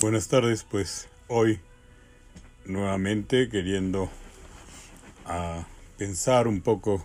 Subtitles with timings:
[0.00, 1.58] Buenas tardes, pues hoy
[2.64, 4.08] nuevamente queriendo
[5.24, 7.04] a pensar un poco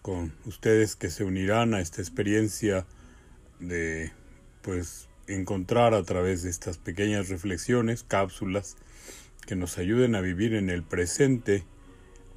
[0.00, 2.86] con ustedes que se unirán a esta experiencia
[3.58, 4.12] de
[4.62, 8.76] pues encontrar a través de estas pequeñas reflexiones, cápsulas
[9.44, 11.64] que nos ayuden a vivir en el presente.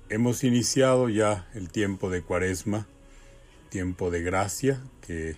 [0.09, 2.87] Hemos iniciado ya el tiempo de Cuaresma,
[3.69, 5.35] tiempo de gracia que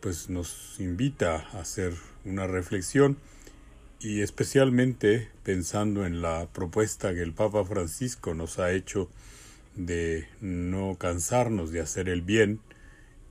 [0.00, 1.94] pues nos invita a hacer
[2.26, 3.16] una reflexión
[4.06, 9.10] y especialmente pensando en la propuesta que el Papa Francisco nos ha hecho
[9.74, 12.60] de no cansarnos de hacer el bien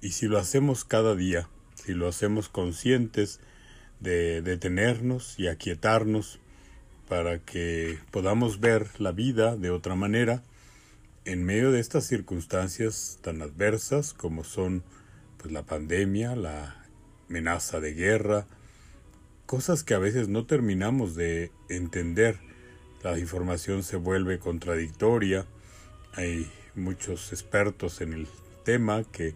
[0.02, 3.40] y si lo hacemos cada día, si lo hacemos conscientes
[4.02, 6.42] de detenernos y aquietarnos
[7.08, 10.44] para que podamos ver la vida de otra manera
[11.24, 14.84] en medio de estas circunstancias tan adversas como son
[15.38, 16.86] pues la pandemia, la
[17.30, 18.46] amenaza de guerra,
[19.45, 22.40] cosas que a veces no terminamos de entender.
[23.04, 25.46] La información se vuelve contradictoria.
[26.13, 28.27] Hay muchos expertos en el
[28.63, 29.35] tema que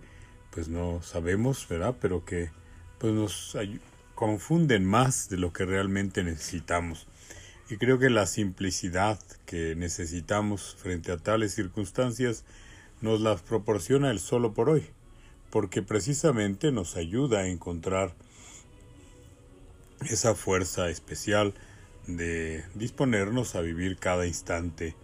[0.52, 1.96] pues no sabemos, ¿verdad?
[2.02, 2.50] Pero que
[2.98, 3.56] pues nos
[4.16, 7.08] confunden más de lo que realmente necesitamos.
[7.70, 12.44] Y creo que la simplicidad que necesitamos frente a tales circunstancias
[13.02, 14.88] nos las proporciona el solo por hoy,
[15.52, 18.16] porque precisamente nos ayuda a encontrar
[20.08, 21.54] esa fuerza especial
[22.08, 24.96] de disponernos a vivir cada instante.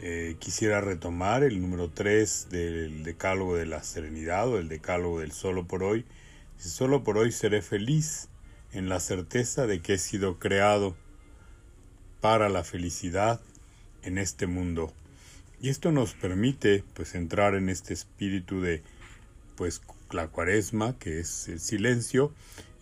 [0.00, 5.32] Eh, quisiera retomar el número 3 del decálogo de la serenidad o el decálogo del
[5.32, 6.04] solo por hoy.
[6.56, 8.28] Solo por hoy seré feliz
[8.72, 10.96] en la certeza de que he sido creado
[12.20, 13.40] para la felicidad
[14.02, 14.92] en este mundo.
[15.60, 18.82] Y esto nos permite pues entrar en este espíritu de
[19.58, 22.32] pues la cuaresma, que es el silencio,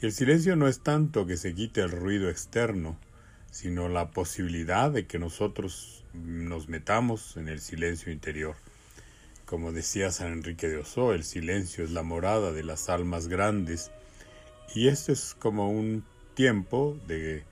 [0.03, 2.99] y el silencio no es tanto que se quite el ruido externo,
[3.51, 8.57] sino la posibilidad de que nosotros nos metamos en el silencio interior.
[9.47, 13.91] Como decía San Enrique de Oso, el silencio es la morada de las almas grandes,
[14.75, 16.05] y esto es como un
[16.35, 17.45] tiempo de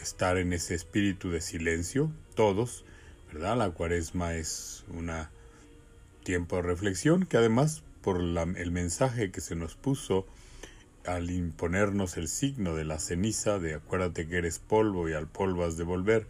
[0.00, 2.86] estar en ese espíritu de silencio, todos,
[3.30, 3.58] ¿verdad?
[3.58, 5.10] La cuaresma es un
[6.22, 10.26] tiempo de reflexión que además por el mensaje que se nos puso
[11.06, 15.64] al imponernos el signo de la ceniza, de acuérdate que eres polvo y al polvo
[15.64, 16.26] has de volver,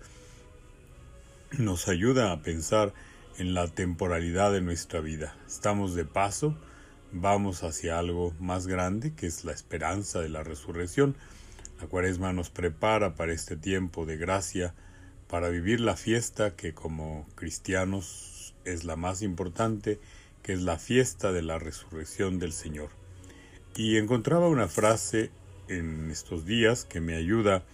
[1.59, 2.95] nos ayuda a pensar
[3.39, 5.37] en la temporalidad de nuestra vida.
[5.49, 6.57] Estamos de paso,
[7.11, 11.17] vamos hacia algo más grande, que es la esperanza de la resurrección,
[11.81, 14.75] la cuaresma nos prepara para este tiempo de gracia,
[15.27, 19.99] para vivir la fiesta que como cristianos es la más importante,
[20.45, 22.91] que es la fiesta de la resurrección del Señor.
[23.75, 25.31] Y encontraba una frase
[25.69, 27.65] en estos días que me ayuda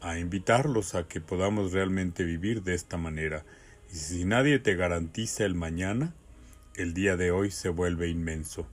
[0.00, 3.44] a invitarlos a que podamos realmente vivir de esta manera.
[3.92, 6.14] Y si nadie te garantiza el mañana,
[6.76, 8.68] el día de hoy se vuelve inmenso.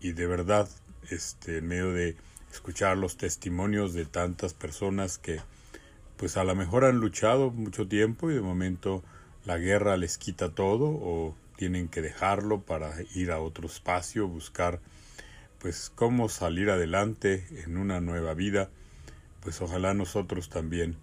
[0.00, 0.68] Y de verdad,
[1.10, 2.16] este, en medio de
[2.50, 5.40] escuchar los testimonios de tantas personas que
[6.16, 9.04] pues a lo mejor han luchado mucho tiempo y de momento
[9.44, 14.80] la guerra les quita todo o tienen que dejarlo para ir a otro espacio, buscar
[15.58, 18.70] pues cómo salir adelante en una nueva vida,
[19.40, 20.96] pues ojalá nosotros también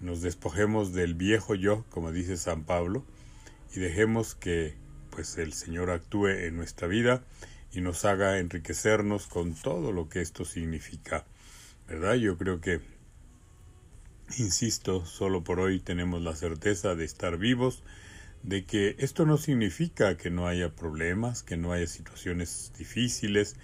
[0.00, 3.04] nos despojemos del viejo yo, como dice San Pablo,
[3.74, 4.76] y dejemos que
[5.10, 7.24] pues el Señor actúe en nuestra vida
[7.72, 11.24] y nos haga enriquecernos con todo lo que esto significa.
[11.88, 12.14] ¿Verdad?
[12.14, 12.80] Yo creo que,
[14.38, 17.82] insisto, solo por hoy tenemos la certeza de estar vivos,
[18.46, 23.56] de que esto no significa que no haya problemas, que no haya situaciones difíciles,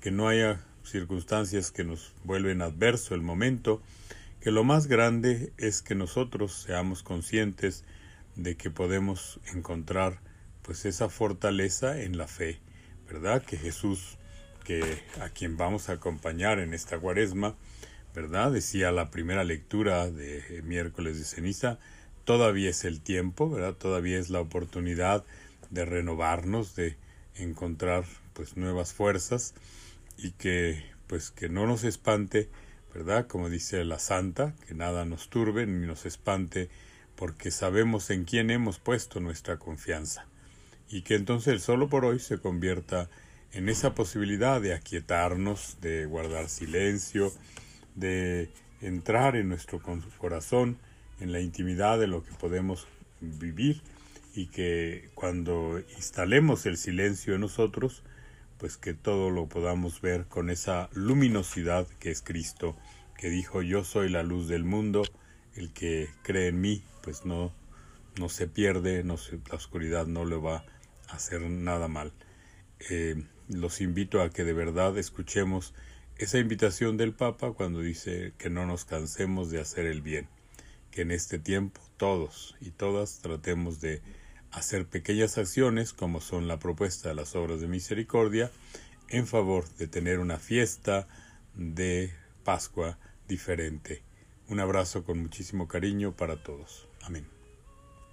[0.00, 3.82] que no haya circunstancias que nos vuelven adverso el momento,
[4.40, 7.82] que lo más grande es que nosotros seamos conscientes
[8.36, 10.20] de que podemos encontrar
[10.62, 12.60] pues esa fortaleza en la fe
[13.06, 13.42] ¿verdad?
[13.42, 14.18] Que Jesús,
[14.64, 14.82] que
[15.20, 17.54] a quien vamos a acompañar en esta cuaresma,
[18.14, 18.52] ¿verdad?
[18.52, 21.78] Decía la primera lectura de miércoles de ceniza,
[22.26, 23.74] todavía es el tiempo, ¿verdad?
[23.74, 25.24] Todavía es la oportunidad
[25.70, 26.96] de renovarnos, de
[27.36, 29.54] encontrar pues nuevas fuerzas
[30.18, 32.50] y que pues que no nos espante,
[32.92, 33.28] ¿verdad?
[33.28, 36.68] Como dice la santa, que nada nos turbe ni nos espante
[37.14, 40.26] porque sabemos en quién hemos puesto nuestra confianza
[40.90, 43.08] y que entonces el solo por hoy se convierta
[43.52, 47.32] en esa posibilidad de aquietarnos, de guardar silencio,
[47.94, 48.50] de
[48.80, 49.80] entrar en nuestro
[50.18, 50.78] corazón,
[51.20, 52.86] en la intimidad de lo que podemos
[53.20, 53.80] vivir
[54.34, 58.02] y que cuando instalemos el silencio en nosotros,
[58.58, 62.76] pues que todo lo podamos ver con esa luminosidad que es Cristo
[63.16, 65.02] que dijo yo soy la luz del mundo,
[65.54, 67.52] el que cree en mí pues no,
[68.18, 69.14] no se pierde, la
[69.52, 70.64] oscuridad no le va
[71.08, 72.12] a hacer nada mal.
[72.90, 75.72] Eh, los invito a que de verdad escuchemos
[76.18, 80.28] esa invitación del Papa cuando dice que no nos cansemos de hacer el bien,
[80.96, 84.00] que en este tiempo todos y todas tratemos de
[84.50, 88.50] hacer pequeñas acciones como son la propuesta de las obras de misericordia
[89.10, 91.06] en favor de tener una fiesta
[91.54, 92.14] de
[92.44, 92.98] Pascua
[93.28, 94.02] diferente.
[94.48, 96.88] Un abrazo con muchísimo cariño para todos.
[97.02, 97.35] Amén.